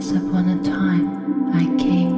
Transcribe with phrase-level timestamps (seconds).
[0.00, 2.09] once upon a time I came.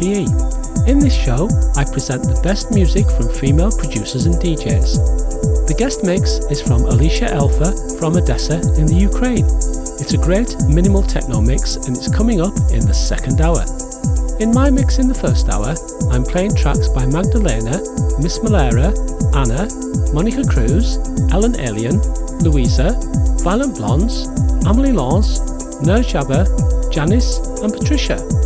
[0.00, 1.44] In this show,
[1.76, 5.68] I present the best music from female producers and DJs.
[5.68, 9.44] The guest mix is from Alicia Alpha from Odessa in the Ukraine.
[10.00, 13.60] It's a great minimal techno mix and it's coming up in the second hour.
[14.40, 15.76] In my mix in the first hour,
[16.08, 17.76] I'm playing tracks by Magdalena,
[18.24, 18.96] Miss Melera,
[19.36, 19.68] Anna,
[20.16, 20.96] Monika Kruse,
[21.28, 22.00] Ellen Allien,
[22.40, 22.96] Louisa,
[23.44, 24.32] Violent Blondes,
[24.64, 25.44] Amelie Laws,
[25.84, 26.00] Ner
[26.88, 28.39] Janice, and Patricia.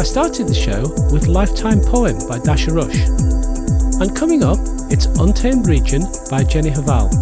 [0.00, 0.80] I started the show
[1.12, 3.00] with Lifetime Poem by Dasha Rush.
[4.00, 4.56] And coming up,
[4.88, 7.12] it's Untamed Region by Jenny Hval.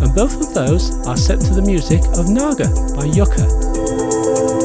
[0.00, 4.61] And both of those are set to the music of Naga by Yucca.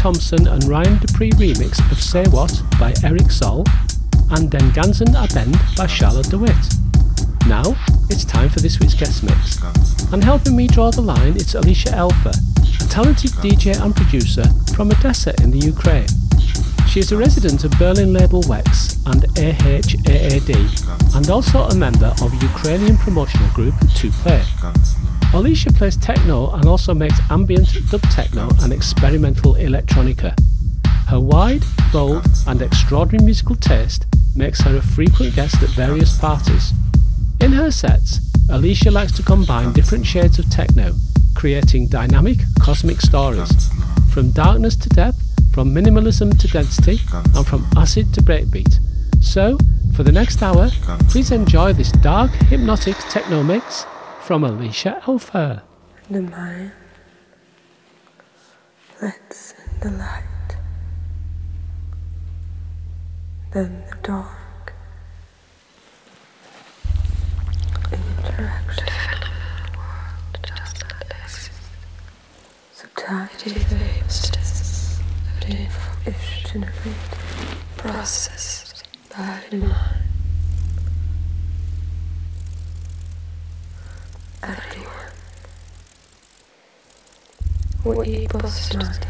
[0.00, 3.64] Thompson and Ryan Dupree remix of Say What by Eric Sol
[4.30, 6.74] and Den Ganzen Abend by Charlotte de Witte.
[7.46, 7.76] Now,
[8.08, 9.60] it's time for this week's guest mix.
[10.10, 12.32] And helping me draw the line, it's Alicia Elfer,
[12.82, 14.44] a talented DJ and producer
[14.74, 16.08] from Odessa in the Ukraine.
[16.88, 22.32] She is a resident of Berlin label Wex and AHAAD, and also a member of
[22.42, 25.19] Ukrainian promotional group 2Play.
[25.32, 30.36] Alicia plays techno and also makes ambient dub techno and experimental electronica.
[31.06, 31.62] Her wide,
[31.92, 36.72] bold, and extraordinary musical taste makes her a frequent guest at various parties.
[37.40, 38.18] In her sets,
[38.50, 40.94] Alicia likes to combine different shades of techno,
[41.36, 43.70] creating dynamic, cosmic stories.
[44.12, 45.22] From darkness to depth,
[45.54, 48.80] from minimalism to density, and from acid to breakbeat.
[49.22, 49.58] So,
[49.94, 50.70] for the next hour,
[51.08, 53.86] please enjoy this dark, hypnotic techno mix
[54.30, 55.60] from Alicia Elfer.
[56.08, 56.70] The mind
[59.02, 60.56] lets in the light,
[63.52, 64.72] then the dark.
[67.90, 68.86] Interaction.
[72.72, 77.18] So tied to the hostess of the information generated,
[77.76, 80.09] processed by the mind.
[84.42, 85.12] Everyone.
[87.84, 89.04] We personalize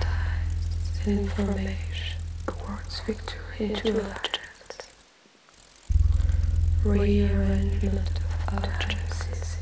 [1.06, 4.88] information towards victory into objects.
[6.84, 9.58] Rearrangement of objects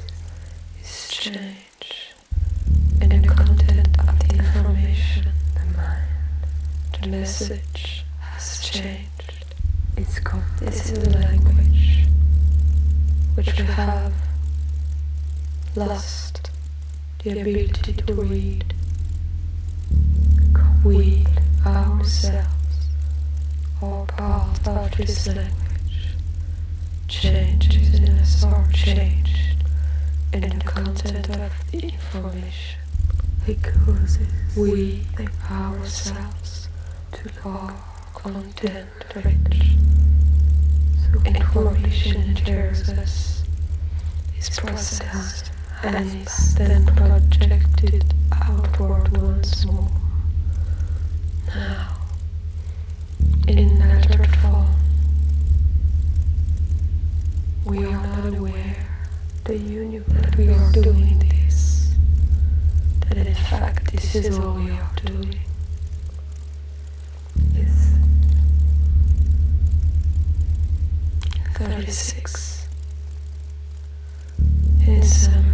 [0.82, 2.14] is change
[3.02, 5.32] in the content of the information.
[5.54, 6.08] The mind,
[7.02, 9.44] the message has changed.
[9.96, 12.04] It's called this is the language
[13.34, 14.12] which we have
[15.78, 16.50] lost
[17.22, 18.74] the ability to read.
[20.84, 21.24] We
[21.64, 22.88] ourselves
[23.80, 26.16] are part of this language.
[27.06, 29.64] Changes in us are changed
[30.32, 32.80] in the content of the information.
[33.46, 34.18] Because
[34.56, 35.02] we
[35.48, 36.68] ourselves
[37.12, 37.74] to are
[38.14, 39.76] content rich.
[41.04, 43.44] So information enters us,
[44.36, 45.52] is processed,
[45.82, 49.88] and is then projected outward once more.
[51.54, 51.96] Now,
[53.46, 54.66] in altered form,
[57.64, 58.86] we are not aware
[59.44, 61.94] the union that we are doing this,
[63.08, 65.36] that in fact this is all we are doing.
[67.54, 67.92] Is
[71.54, 72.47] 36.
[74.88, 75.44] In summary,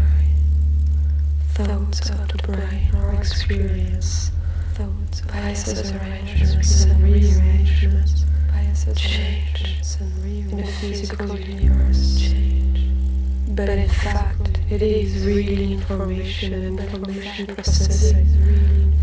[1.54, 4.30] thoughts of the brain or experience,
[4.74, 12.20] thoughts, biases, arrangements, and rearrangements, biases, changes, and in the physical universe.
[12.20, 13.56] change.
[13.56, 18.26] But in fact, it is really information and information processing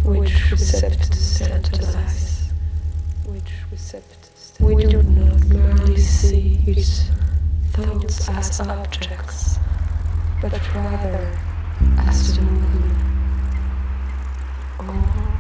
[0.04, 1.42] which receptors
[3.72, 7.10] receptors we do not merely see its
[7.74, 9.58] thoughts as objects,
[10.42, 11.40] but rather
[12.00, 12.98] as the movement.
[14.80, 15.31] Or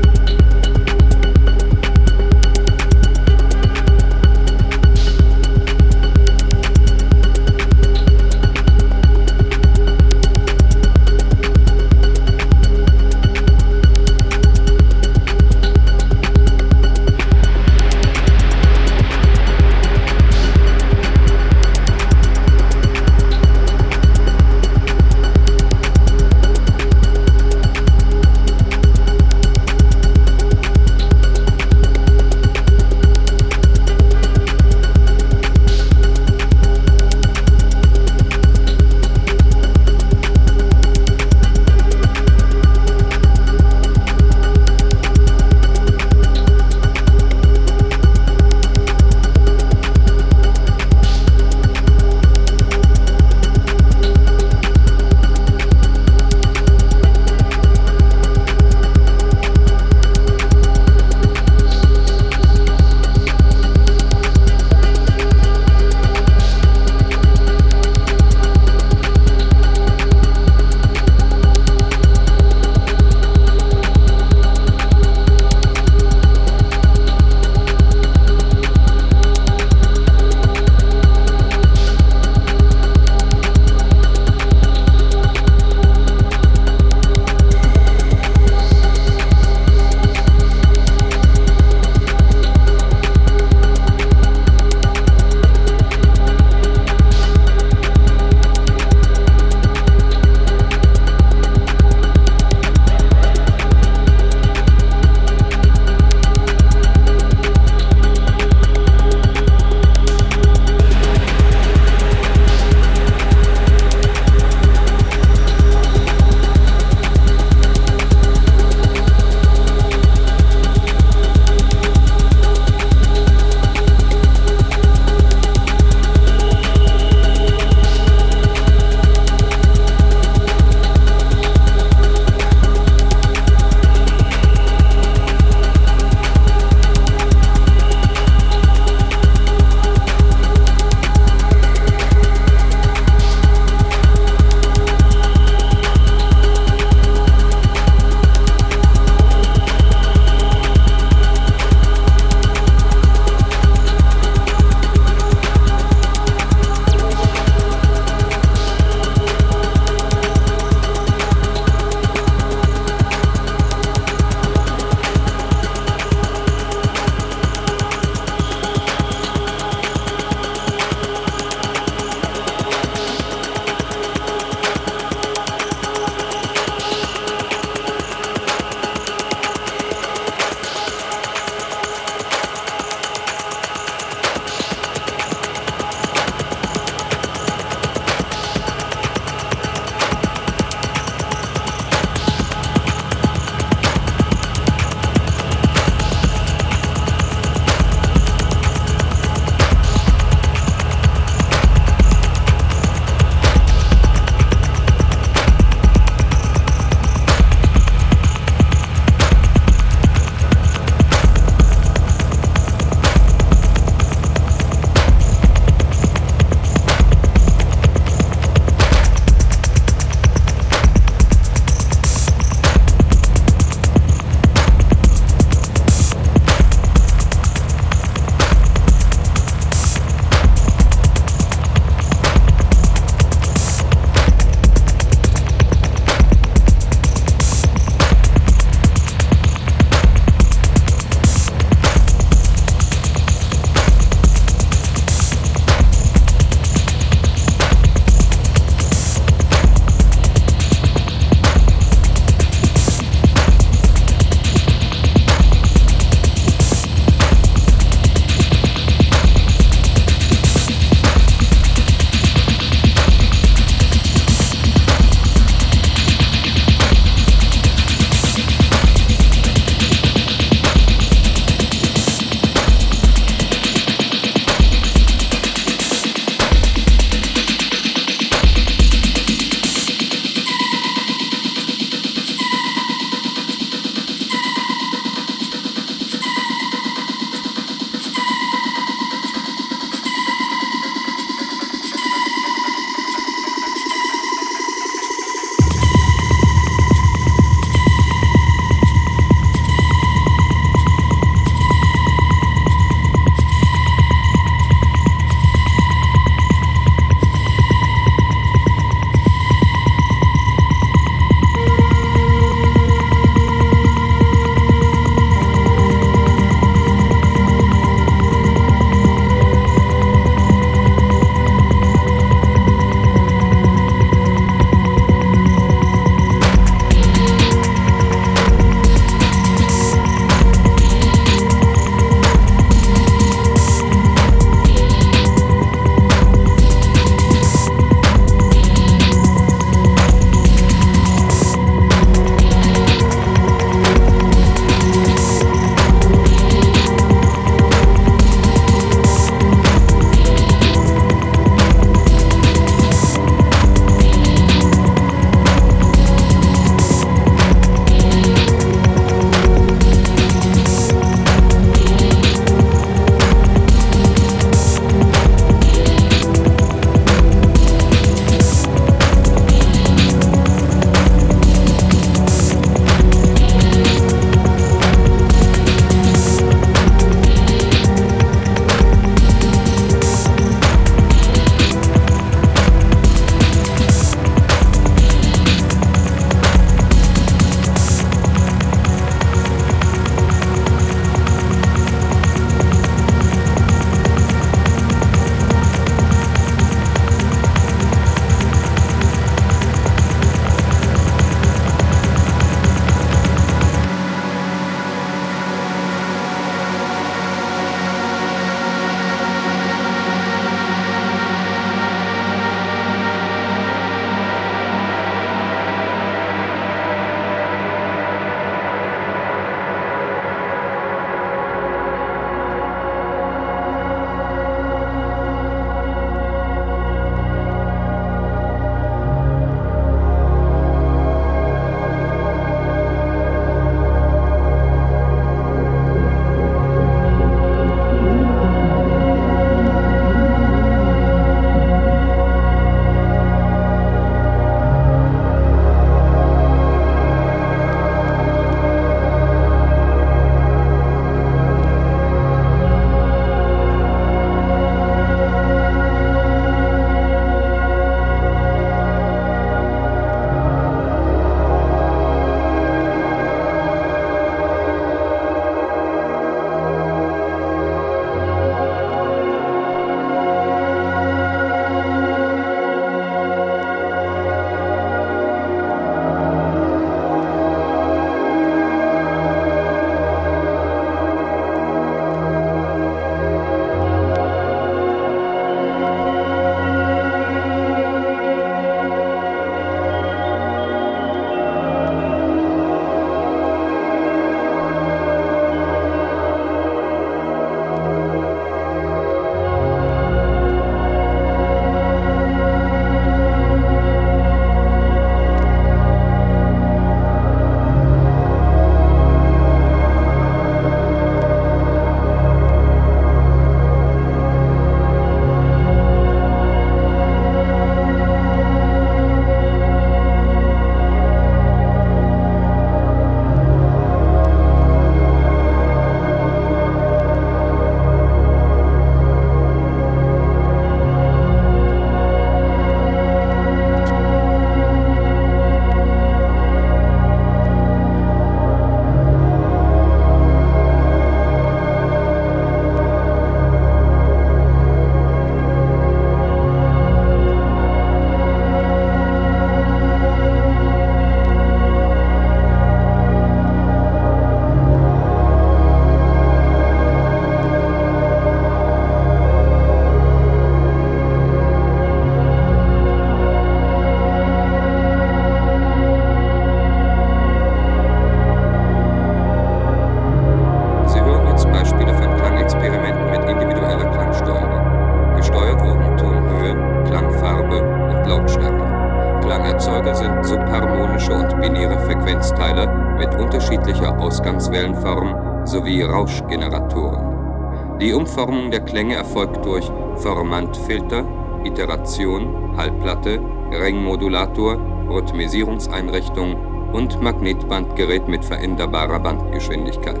[588.54, 591.04] der Klänge erfolgt durch Formantfilter,
[591.42, 593.18] Iteration, Hallplatte,
[593.50, 594.58] Ringmodulator,
[594.88, 596.36] Rhythmisierungseinrichtung
[596.72, 600.00] und Magnetbandgerät mit veränderbarer Bandgeschwindigkeit.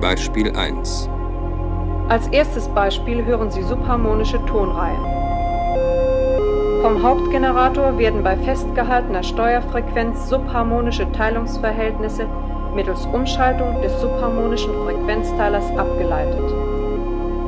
[0.00, 1.10] Beispiel 1
[2.08, 5.04] Als erstes Beispiel hören Sie subharmonische Tonreihen.
[6.80, 12.26] Vom Hauptgenerator werden bei festgehaltener Steuerfrequenz subharmonische Teilungsverhältnisse
[12.74, 16.53] mittels Umschaltung des subharmonischen Frequenzteilers abgeleitet.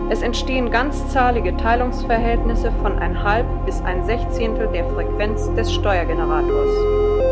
[0.08, 7.25] Es entstehen ganzzahlige Teilungsverhältnisse von ein Halb bis ein Sechzehntel der Frequenz des Steuergenerators.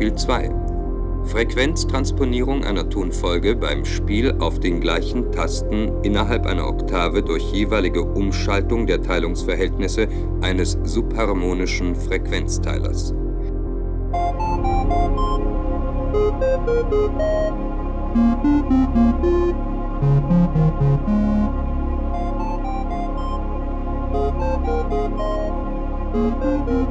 [0.00, 0.50] Beispiel 2.
[1.24, 8.86] Frequenztransponierung einer Tonfolge beim Spiel auf den gleichen Tasten innerhalb einer Oktave durch jeweilige Umschaltung
[8.86, 10.08] der Teilungsverhältnisse
[10.40, 13.12] eines subharmonischen Frequenzteilers.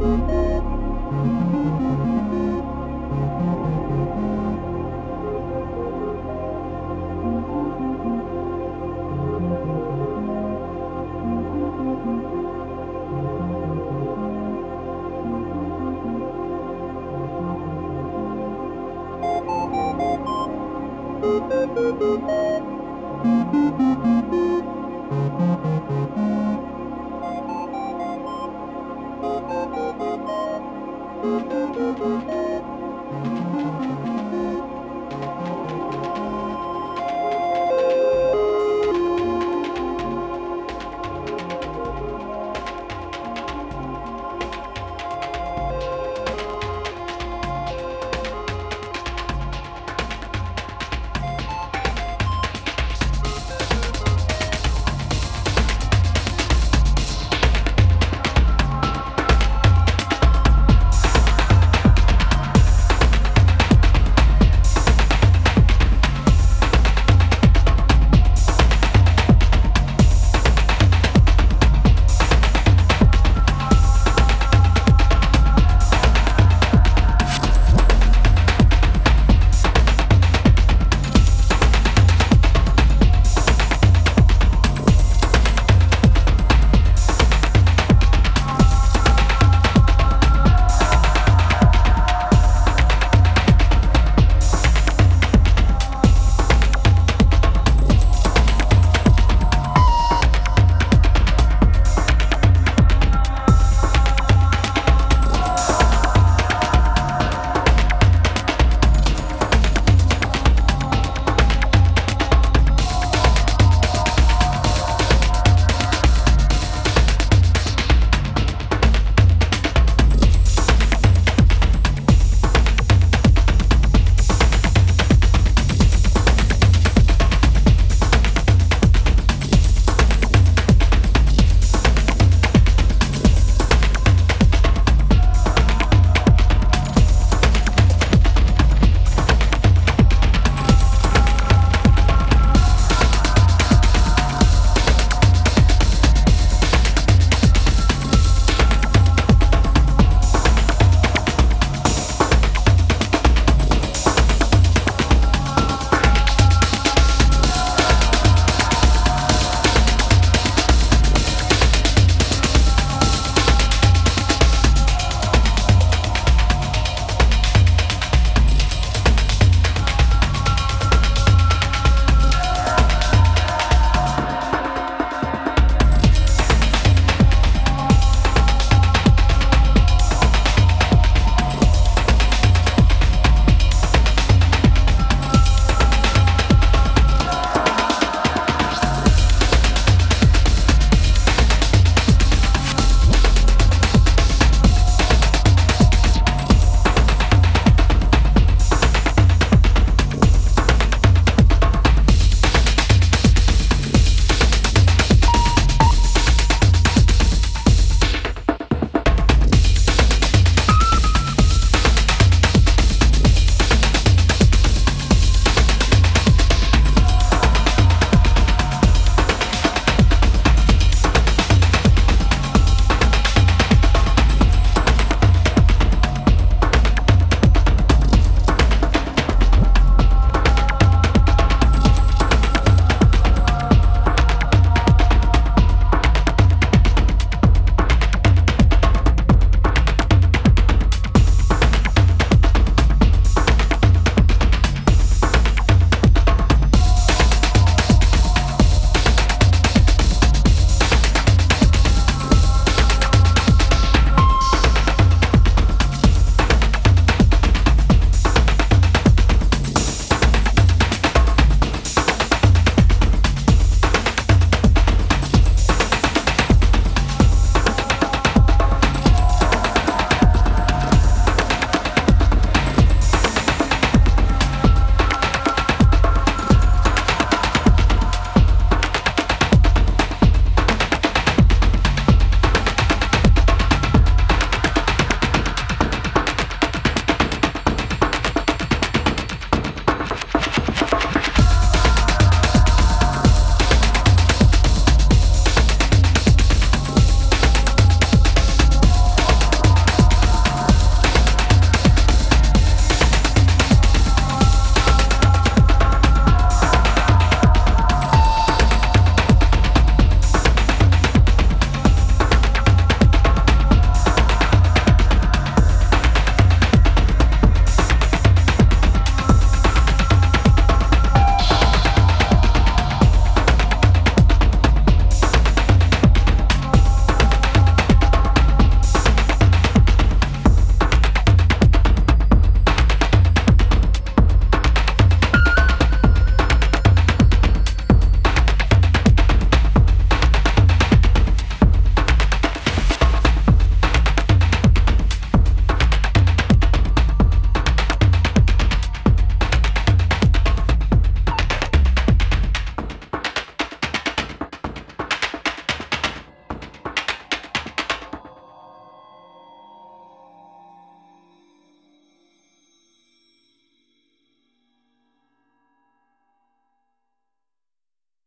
[0.04, 0.39] Musik